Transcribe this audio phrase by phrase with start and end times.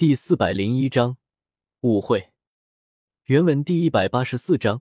[0.00, 1.18] 第四百零一章
[1.82, 2.30] 误会。
[3.24, 4.80] 原文第一百八十四章。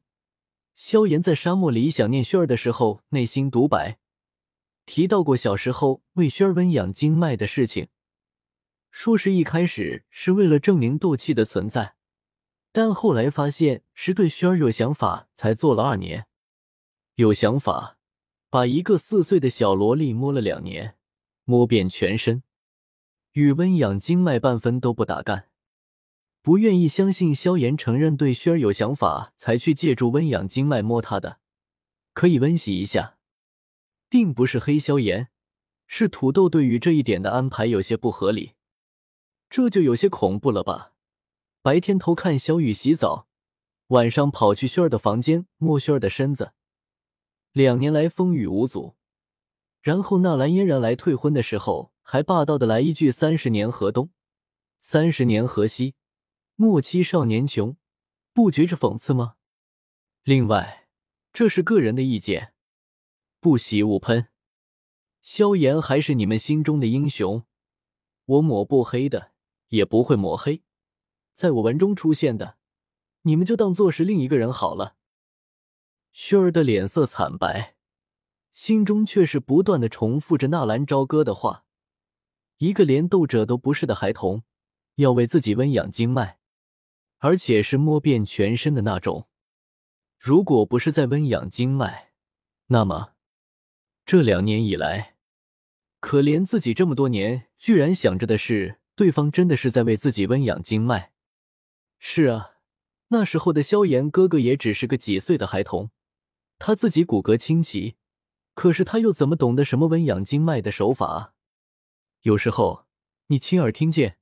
[0.73, 4.00] 萧炎在沙漠里想念薰儿的时候，内心独白
[4.85, 7.90] 提到过小时候为薰儿温养经脉的事情，
[8.91, 11.96] 说是一开始是为了证明斗气的存在，
[12.72, 16.28] 但后来发现是对薰儿有想法，才做了二年。
[17.16, 17.98] 有想法，
[18.50, 20.96] 把一个四岁的小萝莉摸了两年，
[21.44, 22.42] 摸遍全身。
[23.40, 25.48] 与温养经脉半分都不搭干，
[26.42, 31.40] 不愿意相信萧炎承认对轩儿有想法，才去借助温养经脉摸他的。
[32.13, 33.18] 可以温习一下，
[34.10, 35.30] 并不是黑萧炎，
[35.88, 38.55] 是土豆对于这一点的安排有些不合理，
[39.49, 40.91] 这就有些恐怖了吧？
[41.62, 43.30] 白天偷看小雨洗澡，
[43.88, 46.52] 晚上跑去轩儿的房间摸轩儿的身子，
[47.54, 48.96] 两年来风雨无阻，
[49.82, 51.94] 然后纳兰嫣然来退婚的时候。
[52.12, 54.09] 还霸道的来一句“三十年河东，
[54.80, 55.94] 三十年河西，
[56.55, 57.77] 莫欺少年穷”，
[58.34, 59.35] 不觉着讽刺吗？
[60.24, 60.87] 另外，
[61.32, 62.55] 这是个人的意见，
[63.40, 64.30] 不喜勿喷。
[65.21, 67.45] 萧炎还是你们心中的英雄，
[68.25, 69.33] 我抹不黑的，
[69.67, 70.63] 也不会抹黑。
[71.35, 72.57] 在我文中出现的，
[73.21, 74.95] 你们就当做是另一个人好了。
[76.15, 77.75] 薰儿的脸色惨白，
[78.52, 81.67] 心中却是不断的重复着纳兰朝歌的话。
[82.59, 84.43] 一个连斗者都不是的孩童，
[84.95, 86.39] 要为自己温养经脉，
[87.19, 89.29] 而且是摸遍全身的那种。
[90.17, 92.11] 如果不是在温养经脉，
[92.67, 93.13] 那么
[94.05, 95.15] 这两年以来，
[96.02, 101.13] 可怜自己这么多年，居然想着的是对方真的是在为自己温养经脉。
[101.97, 102.55] 是啊，
[103.07, 105.91] 那时候的萧炎哥哥也只是个几岁的孩童，
[106.57, 107.95] 他自己骨骼清奇，
[108.53, 111.33] 可是他又怎么懂得什么温养经脉的手法？
[112.23, 112.85] 有时候，
[113.27, 114.17] 你亲耳听见、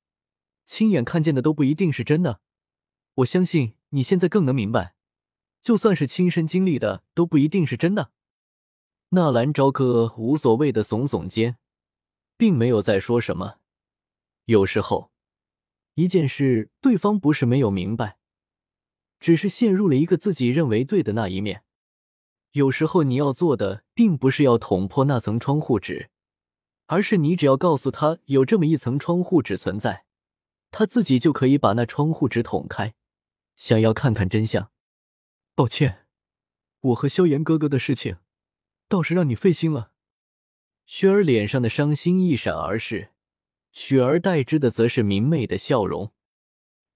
[0.64, 2.40] 亲眼看见的都不一定是真的。
[3.16, 4.94] 我相信你现在更能明白，
[5.62, 8.12] 就算是亲身经历的，都不一定是真的。
[9.10, 11.56] 纳兰朝歌无所谓的耸耸肩，
[12.36, 13.56] 并没有再说什么。
[14.44, 15.10] 有时候，
[15.94, 18.18] 一件事对方不是没有明白，
[19.18, 21.64] 只是陷入了一个自己认为对的那一面。
[22.52, 26.10] 有时候，你要做的并不是要捅破那层窗户纸。
[26.88, 30.04] 而是你只要告诉他有这么一层窗户纸存在，
[30.70, 32.94] 他自己就可以把那窗户纸捅开，
[33.56, 34.70] 想要看看真相。
[35.54, 36.06] 抱歉，
[36.80, 38.16] 我和萧炎哥哥的事情，
[38.88, 39.92] 倒是让你费心了。
[40.86, 43.10] 雪儿脸上的伤心一闪而逝，
[43.70, 46.14] 取而代之的则是明媚的笑容。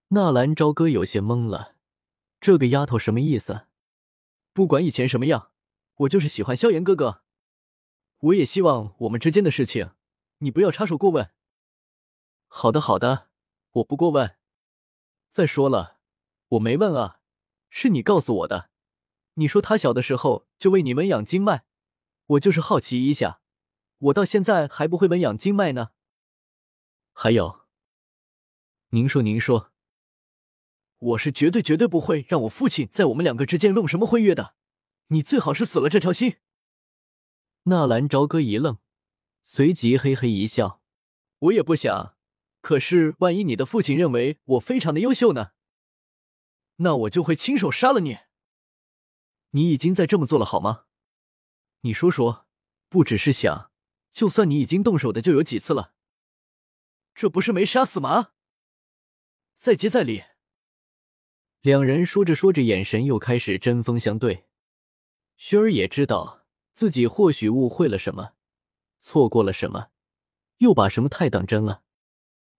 [0.09, 1.77] 纳兰朝歌有些懵了，
[2.41, 3.67] 这个丫头什么意思？
[4.55, 5.51] 不管以前什么样，
[5.97, 7.22] 我就是喜欢萧炎哥哥。
[8.23, 9.91] 我也希望我们之间的事情，
[10.39, 11.33] 你不要插手过问。
[12.47, 13.31] 好的，好的，
[13.73, 14.37] 我不过问。
[15.29, 15.99] 再说了，
[16.51, 17.19] 我没问啊，
[17.69, 18.71] 是你告诉我的。
[19.35, 21.65] 你说他小的时候就为你温养经脉，
[22.27, 23.41] 我就是好奇一下，
[23.99, 25.91] 我到现在还不会温养经脉呢。
[27.13, 27.67] 还有，
[28.91, 29.73] 您说，您说，
[30.99, 34.55] 我是绝对绝对不会让我父亲在我们两个之间弄什么婚约的。
[35.09, 36.37] 你最好是死了这条心。
[37.65, 38.79] 纳兰朝歌一愣，
[39.45, 40.83] 随即嘿嘿一笑
[41.39, 42.17] ：“我也不想，
[42.61, 45.53] 可是万一你的父亲认为我非常的优秀呢？
[46.77, 48.19] 那我就会亲手杀了你。
[49.51, 50.87] 你已经在这么做了，好吗？
[51.83, 52.49] 你说说，
[52.89, 53.71] 不只是想，
[54.11, 55.95] 就算你已经动手的，就有几次了？
[57.15, 58.33] 这不是没杀死吗？
[59.57, 60.25] 再接再厉。”
[61.63, 64.49] 两人说着说着，眼神又开始针锋相对。
[65.39, 66.42] 薰儿也知道。
[66.73, 68.33] 自己或许误会了什么，
[68.99, 69.89] 错过了什么，
[70.59, 71.83] 又把什么太当真了。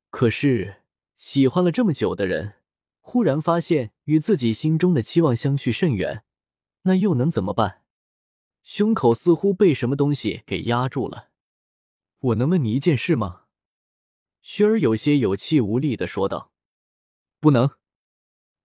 [0.10, 0.84] 可是
[1.16, 2.56] 喜欢了这么久的人，
[3.00, 6.24] 忽然发现与自己心中的期望相去甚远，
[6.84, 7.84] 那又能怎么办？
[8.62, 11.30] 胸口似乎被什么东西给压住了。
[12.20, 13.42] 我能问你一件事吗？
[14.44, 16.52] 薰儿有些有气无力的说道。
[17.40, 17.72] 不能，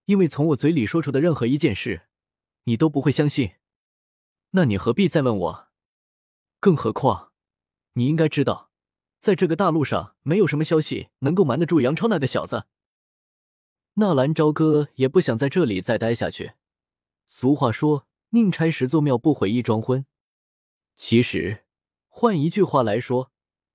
[0.04, 2.02] 因为从我嘴里说出的任何一件事，
[2.64, 3.52] 你都不会相信。
[4.50, 5.68] 那你何必再问我？
[6.58, 7.32] 更何况，
[7.92, 8.70] 你应该知道，
[9.20, 12.64] 在这个大陆上，没有什么消息能够瞒得住杨超那个小子。
[13.94, 16.52] 纳兰朝歌也不想在这里再待下去。
[17.26, 20.06] 俗话说，宁拆十座庙，不毁一桩婚。
[20.96, 21.64] 其实，
[22.08, 23.30] 换一句话来说，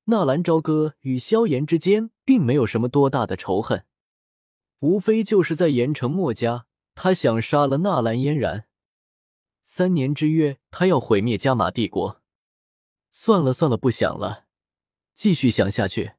[0.06, 3.86] 纳兰朝歌与萧炎之间并没有什么多大的仇恨，
[4.80, 6.66] 无非就是在盐城墨家，
[6.96, 8.66] 他想杀了纳兰嫣然。
[9.66, 12.22] 三年之约，他要毁灭加玛帝国。
[13.10, 14.46] 算了算了，不想了。
[15.14, 16.16] 继续想下去，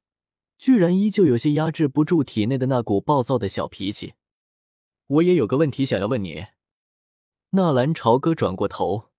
[0.56, 4.14] 居然依旧有些压制不住体内的那股暴躁的小脾气。
[5.06, 6.46] 我也有个问题想要问你。
[7.50, 9.10] 纳兰朝歌转过头，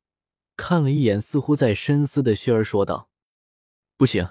[0.58, 3.12] 看了一眼似乎在深思的薛儿，说道
[3.96, 4.28] ：“不行。”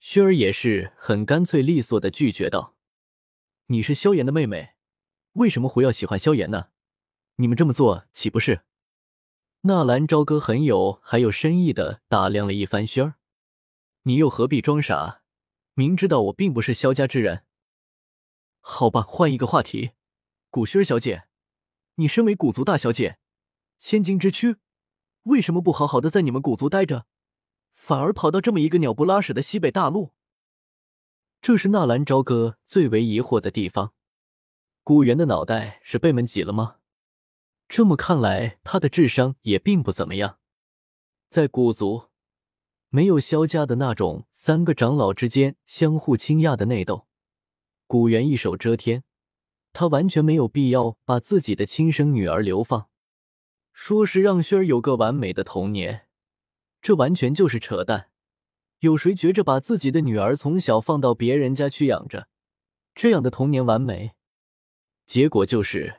[0.00, 2.74] 薛儿也是很干脆利索的拒绝道
[3.68, 4.70] ：“你是萧炎的妹妹，
[5.34, 6.70] 为什么胡要喜欢萧炎呢？
[7.36, 8.62] 你们这么做岂不是？”
[9.62, 13.16] 纳兰朝歌很有还有深意的打量了一番轩儿，
[14.04, 15.20] 你又何必装傻？
[15.74, 17.44] 明知道我并不是萧家之人。
[18.60, 19.90] 好吧，换一个话题。
[20.48, 21.24] 古轩儿小姐，
[21.96, 23.18] 你身为古族大小姐，
[23.78, 24.56] 千金之躯，
[25.24, 27.04] 为什么不好好的在你们古族待着，
[27.74, 30.14] 反而跑到这么一个鸟不拉屎的西北大陆？
[31.42, 33.92] 这是纳兰朝歌最为疑惑的地方。
[34.82, 36.76] 古元的脑袋是被门挤了吗？
[37.70, 40.40] 这么看来，他的智商也并不怎么样。
[41.28, 42.08] 在古族，
[42.88, 47.06] 没有萧家的那种三个长老之间相互倾轧的内斗。
[47.86, 49.04] 古元一手遮天，
[49.72, 52.88] 他完全没有必要把自己的亲生女儿流放。
[53.72, 56.08] 说是让萱儿有个完美的童年，
[56.82, 58.10] 这完全就是扯淡。
[58.80, 62.26] 有谁觉着把自己的女儿从小放到别人家去养着，
[62.96, 64.16] 这样的童年完美？
[65.06, 65.98] 结果就是。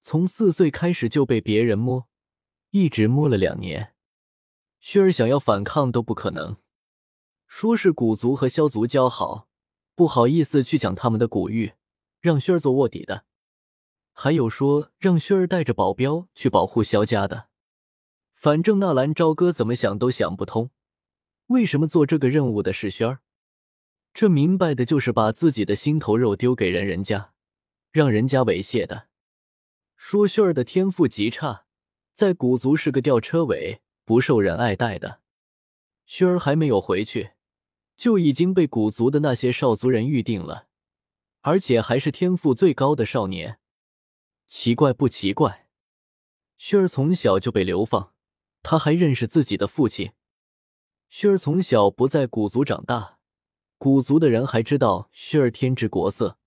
[0.00, 2.08] 从四岁开始就被别人摸，
[2.70, 3.94] 一直摸了两年，
[4.80, 6.56] 薰儿想要反抗都不可能。
[7.46, 9.48] 说是古族和萧族交好，
[9.94, 11.72] 不好意思去抢他们的古玉，
[12.20, 13.24] 让薰儿做卧底的。
[14.12, 17.48] 还有说让薰儿带着保镖去保护萧家的。
[18.32, 20.70] 反正纳兰朝歌怎么想都想不通，
[21.46, 23.20] 为什么做这个任务的是轩儿？
[24.14, 27.32] 这明白的就是把自己的心头肉丢给人人家，
[27.90, 29.08] 让人家猥亵的。
[29.98, 31.66] 说萱儿的天赋极差，
[32.14, 35.20] 在古族是个吊车尾，不受人爱戴的。
[36.06, 37.32] 萱儿还没有回去，
[37.96, 40.68] 就已经被古族的那些少族人预定了，
[41.40, 43.58] 而且还是天赋最高的少年。
[44.46, 45.68] 奇怪不奇怪？
[46.56, 48.14] 萱儿从小就被流放，
[48.62, 50.12] 他还认识自己的父亲。
[51.10, 53.18] 萱儿从小不在古族长大，
[53.76, 56.38] 古族的人还知道萱儿天之国色。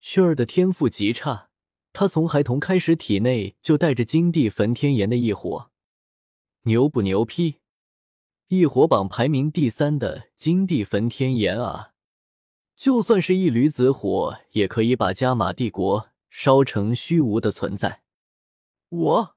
[0.00, 1.50] 萱儿的天赋极差。
[1.92, 5.70] 他从孩童开始，体内就带着金地焚天炎的异火，
[6.62, 7.58] 牛不牛批？
[8.48, 11.92] 异火榜排名第三的金地焚天炎啊！
[12.74, 18.02] 就算是一缕子火，也可以把加玛帝国烧成虚无的存在。
[18.88, 19.36] 我，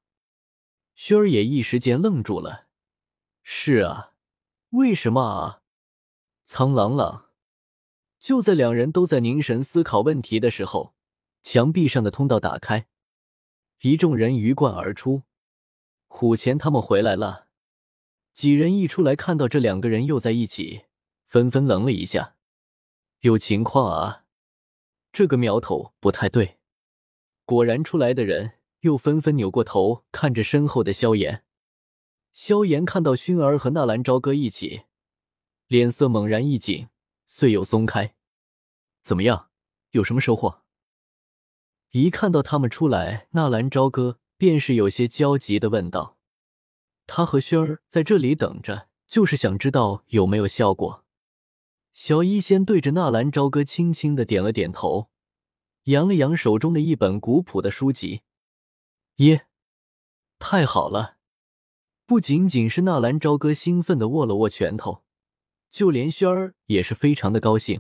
[0.98, 2.68] 薰儿也一时间愣住了。
[3.44, 4.13] 是啊，
[4.69, 5.62] 为什么啊？
[6.46, 7.25] 苍朗朗，
[8.18, 10.94] 就在两人都在凝神思考问题的时候。
[11.45, 12.88] 墙壁上的通道打开，
[13.81, 15.21] 一众人鱼贯而出。
[16.07, 17.50] 虎钳他们回来了。
[18.33, 20.86] 几人一出来，看到这两个人又在一起，
[21.27, 22.36] 纷纷愣了一下。
[23.19, 24.25] 有情况啊，
[25.13, 26.57] 这个苗头不太对。
[27.45, 31.44] 果然，出来的人又纷纷扭过头看着身后的萧炎。
[32.33, 34.86] 萧炎看到薰儿和纳兰朝歌一起，
[35.68, 36.88] 脸色猛然一紧，
[37.27, 38.15] 遂又松开。
[39.03, 39.51] 怎么样？
[39.92, 40.64] 有什么收获？
[41.95, 46.18] 一看到他们出来，纳兰朝歌便是有些焦急的问道
[47.07, 51.06] ：“他和轩儿在这里等着，就是想知道有没有效果。”
[51.94, 55.07] 小医仙对着纳兰朝歌轻轻的点了点头，
[55.86, 58.23] 扬了扬手中的一本古朴的书籍。
[59.19, 59.47] 耶，
[60.37, 61.16] 太好了！
[62.06, 65.06] 不仅仅是纳兰朝歌兴奋的握了握拳头，
[65.71, 67.80] 就连轩儿也是非常的高兴，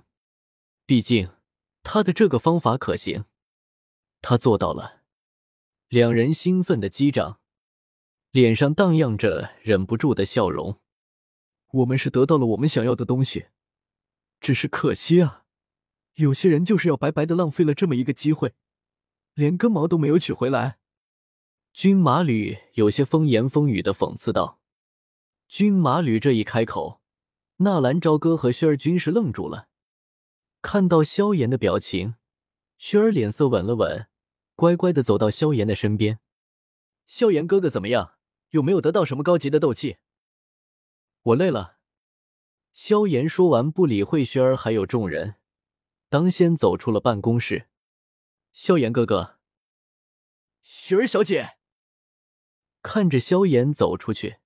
[0.85, 1.31] 毕竟
[1.83, 3.25] 他的这个方法可行。
[4.27, 5.03] 他做到了，
[5.87, 7.39] 两人兴奋的击掌，
[8.31, 10.81] 脸上荡漾着忍不住的笑容。
[11.71, 13.49] 我们是得到了我们想要的东西，
[14.39, 15.43] 只是可惜啊，
[16.15, 18.55] 有些人就是要白白的浪费了这么一个机会，
[19.35, 20.79] 连根毛都没有取回来。
[21.71, 24.59] 军马吕有些风言风语的讽刺道。
[25.47, 26.99] 军马吕这一开口，
[27.57, 29.67] 纳兰朝歌和薛儿均是愣住了，
[30.63, 32.15] 看到萧炎的表情，
[32.79, 34.07] 薛儿脸色稳了稳。
[34.55, 36.19] 乖乖的走到萧炎的身边，
[37.05, 38.13] 萧炎哥哥怎么样？
[38.51, 39.97] 有没有得到什么高级的斗气？
[41.21, 41.79] 我累了。
[42.71, 45.35] 萧炎说完，不理会轩儿还有众人，
[46.07, 47.67] 当先走出了办公室。
[48.53, 49.39] 萧炎哥哥，
[50.61, 51.57] 雪儿小姐，
[52.81, 54.37] 看着萧炎走出去，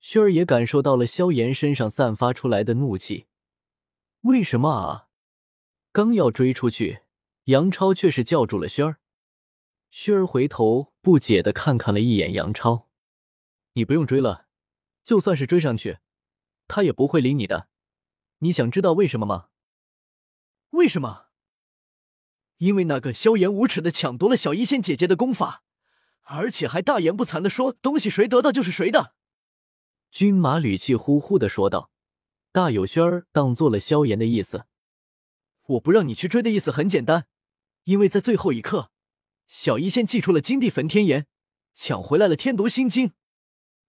[0.00, 3.26] 轩儿也感受到了萧炎身上散发出来的怒气。
[4.22, 5.08] 为什么啊？
[5.92, 7.02] 刚要追出去，
[7.44, 8.98] 杨超却是叫住了轩儿。
[9.90, 12.88] 薰儿回头不解的看看了一眼杨超，
[13.72, 14.46] 你不用追了，
[15.04, 15.98] 就算是追上去，
[16.68, 17.68] 他也不会理你的。
[18.40, 19.48] 你想知道为什么吗？
[20.70, 21.26] 为什么？
[22.58, 25.62] 因为那个萧炎无耻的抢夺了小医仙姐姐的功法，
[26.22, 29.14] 而且还大言不惭的说东西谁得到就是谁的。
[30.10, 31.90] 军马吕气呼呼的说道，
[32.52, 34.66] 大有轩儿当做了萧炎的意思。
[35.66, 37.26] 我不让你去追的意思很简单，
[37.84, 38.90] 因为在最后一刻，
[39.46, 41.26] 小医仙祭出了金地焚天炎，
[41.72, 43.12] 抢回来了天毒心经。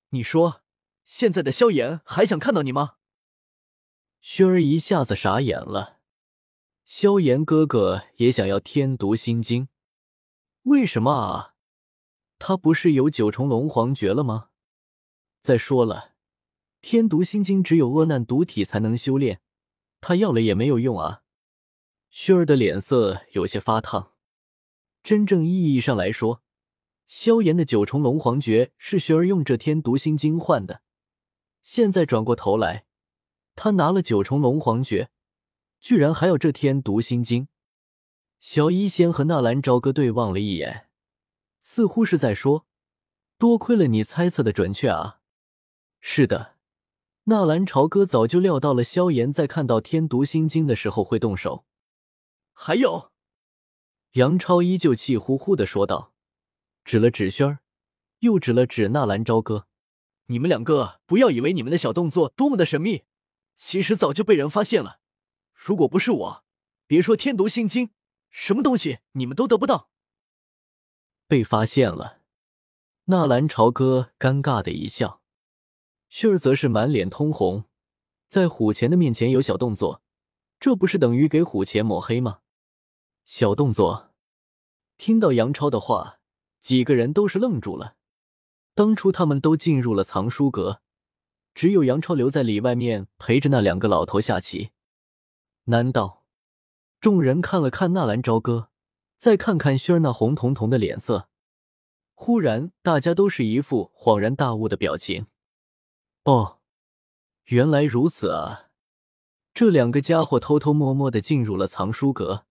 [0.10, 0.64] 你说，
[1.04, 2.96] 现在的萧炎还想看到你吗？
[4.22, 6.00] 轩儿一下子傻眼了。
[6.86, 9.68] 萧炎哥哥也想要天毒心经？
[10.64, 11.56] 为什么啊？
[12.40, 14.50] 他不是有九重龙皇诀了吗？
[15.42, 16.14] 再说了，
[16.82, 19.42] 天毒心经只有恶难毒体才能修炼，
[20.00, 21.24] 他要了也没有用啊。
[22.12, 24.14] 薰儿的脸色有些发烫。
[25.08, 26.42] 真正意义上来说，
[27.06, 30.82] 萧炎的九重龙皇诀是轩儿用这天毒心经换的。
[31.64, 32.86] 现在转过头来，
[33.56, 35.10] 他拿了九重龙皇诀，
[35.80, 37.48] 居然还有这天毒心经。
[38.42, 40.90] 小医仙和纳兰朝歌对望了一眼，
[41.62, 42.68] 似乎是在说
[43.40, 45.22] ：“多亏了你猜测的准确啊。”
[46.02, 46.56] 是的，
[47.24, 51.64] 纳兰朝歌早就料到了萧炎在看到天毒心经的时候会动手。
[52.52, 53.14] 还有，
[54.18, 56.12] 杨超依旧气呼呼的说道，
[56.84, 57.60] 指了指轩儿，
[58.22, 59.68] 又指了指纳兰朝歌
[60.26, 63.04] ：“你们两个不要以为你们的小动作多么的神秘，
[63.56, 65.00] 其实早就被人发现了。
[65.54, 66.44] 如果不是我，
[66.88, 67.92] 别说天毒心经，
[68.32, 69.92] 什么东西你们都得不到。”
[71.30, 72.22] 被发现了，
[73.06, 75.22] 纳兰朝歌尴尬的一笑，
[76.10, 77.66] 轩儿则是满脸通红，
[78.28, 80.02] 在虎钳的面前有小动作，
[80.60, 82.40] 这不是等于给虎钳抹黑吗？
[83.26, 84.07] 小动作，
[84.98, 86.20] 听到杨超的话，
[86.60, 87.96] 几个人都是愣住了。
[88.74, 90.82] 当初他们都进入了藏书阁，
[91.54, 94.72] 只有杨超留在里外面陪着那两个老头下棋。
[95.66, 96.26] 难道？
[97.00, 98.70] 众人看了看纳兰朝歌，
[99.18, 101.30] 再看看轩儿那红彤彤的脸色，
[102.16, 105.28] 忽然大家都是一副恍然大悟的表情。
[106.24, 106.58] 哦，
[107.46, 108.70] 原来如此啊！
[109.54, 112.47] 这两个家伙偷偷摸摸的进入了藏书阁。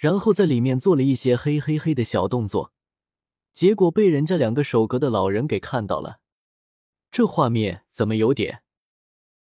[0.00, 2.72] 然后在里面做了一些嘿嘿嘿的小动作，
[3.52, 6.20] 结果被人家两个守阁的老人给看到了。
[7.10, 8.62] 这画面怎么有点